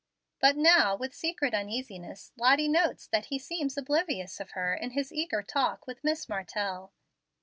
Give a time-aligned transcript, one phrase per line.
[0.39, 5.13] But now, with secret uneasiness, Lottie notes that he seems oblivious of her in his
[5.13, 6.91] eager talk with Miss Martell.